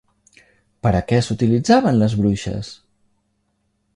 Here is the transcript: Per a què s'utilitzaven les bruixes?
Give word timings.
Per 0.85 0.93
a 0.99 1.01
què 1.11 1.19
s'utilitzaven 1.25 2.01
les 2.03 2.17
bruixes? 2.21 2.73